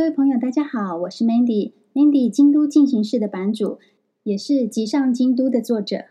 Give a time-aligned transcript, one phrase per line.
[0.00, 3.78] 各位朋友，大家好，我是 Mandy，Mandy 京都进行式的版主，
[4.22, 6.04] 也是《集上京都》的作者。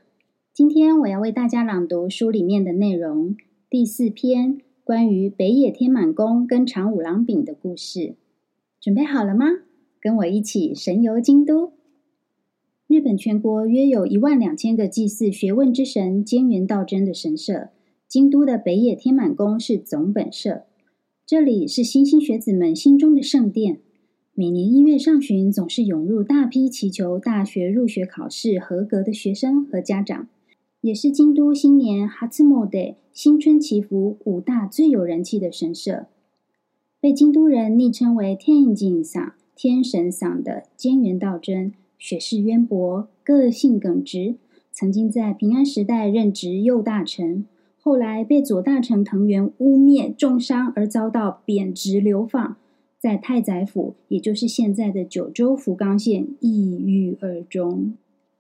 [0.54, 3.36] 今天我要为大家朗读书里面的内容，
[3.68, 8.14] 第四篇关于北野天满宫跟长五郎饼的故事。
[8.80, 9.48] 准备好了吗？
[10.00, 11.74] 跟我一起神游京都。
[12.86, 17.70] 日本全国约有一万两千个祭祀学问之神菅原道真的神社，
[18.08, 20.66] 京都的北野天满宫是总本社。
[21.30, 23.78] 这里是莘莘学子们心中的圣殿。
[24.34, 30.28] 每年一月上旬，总是涌入大批祈求大学入学考试合格的学生和家长，
[30.82, 36.08] 也是京都新年哈兹莫德新春祈福五大最有人气的神社。
[37.00, 44.38] 被京都人昵称为天井嗓天神嗓的菅原道真，学识渊博，个性耿直，
[44.72, 47.46] 曾经在平安时代任职右大臣。
[47.90, 52.56] 后来被左大臣藤原污蔑重伤而遭到贬职流放，
[53.00, 57.96] 在太宰府，也就是现在的九州福冈县，抑郁而终。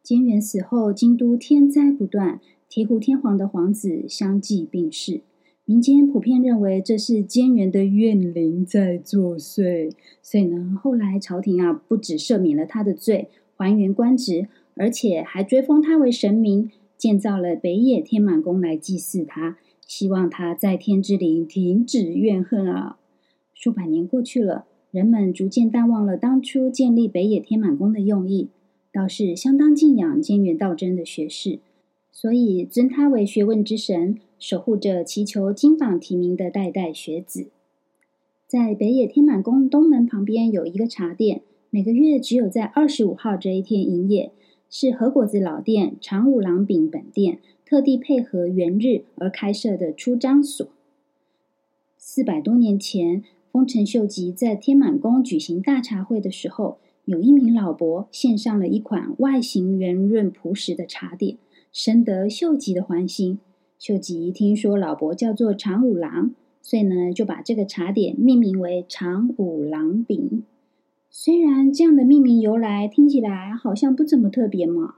[0.05, 5.21] 菅原死后，京都天灾不断，醍醐天皇的皇子相继病逝，
[5.65, 9.91] 民间普遍认为这是菅原的怨灵在作祟。
[10.21, 16.69] 所以呢，后来朝廷啊，不只赦免了他的罪，还原官职，而且还追封他为神明。
[16.99, 22.97] 建造了北野天满宫来祭祀他，希望他在天之灵停止怨恨啊！
[23.53, 28.49] 数百年过去了，人们逐渐淡忘了当初建立北野天满宫的用意，
[28.91, 31.59] 倒是相当敬仰菅原道真的学士，
[32.11, 37.47] 所以尊他为学问之神，守护着祈求金榜题名的代代学子。
[38.45, 44.33] 在北野天满宫东门旁边有一个茶店，每个月只有在二十五号这一天营业。
[44.69, 50.67] 是和菓子老店长五郎饼本店特地配合元日而开设的出张所。
[51.97, 61.37] 四百多年前，丰臣秀吉在天满宫举行大茶会的时候，有一名老伯献上了一款外形圆润朴实的茶点，
[61.71, 63.39] 深得秀吉的欢心。
[63.77, 70.43] 秀吉听说老伯叫做长五郎，所以呢，就把这个茶点命名为长五郎饼。
[71.21, 74.95] 虽然这样的命名由来听起来好像不怎么特别嘛，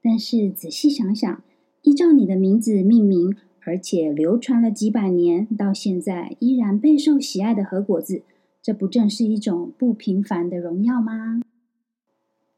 [0.00, 1.42] 但是仔细想想，
[1.82, 3.36] 依照你的名字命名，
[3.66, 8.22] 而且流传了几百年，到现在依然备受喜爱的和果子，
[8.62, 11.42] 这不正是一种不平凡的荣耀吗？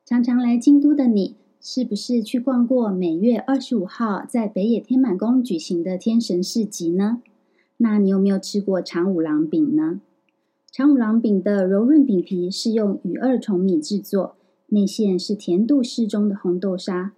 [0.06, 7.20] 常常来京都的你，是不是去逛过每月二十五号在北野天满宫举行的天神市集呢？
[7.78, 10.00] 那你有没有吃过长五郎饼呢？
[10.72, 14.36] 长五郎饼的柔润饼皮是用羽二重米制作，
[14.68, 17.12] 内馅是甜度适中的红豆沙，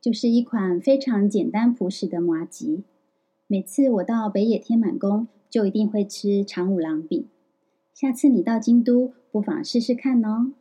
[0.00, 2.84] 就是一款非常简单朴实的麻吉。
[3.48, 7.26] 每次我到北野天满宫，就一定会吃长五郎饼。
[7.92, 10.52] 下次你到京都，不妨试试看哦。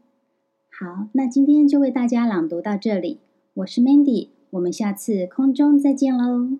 [0.71, 3.19] 好，那今天就为大家朗读到这里。
[3.53, 6.57] 我是 Mandy，我们下次空中再见喽。